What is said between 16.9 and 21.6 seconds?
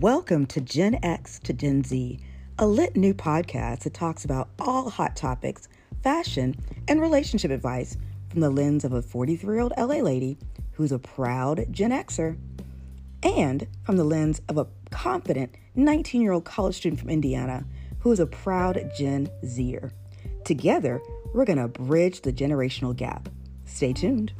from Indiana who is a proud Gen Zer. Together, we're going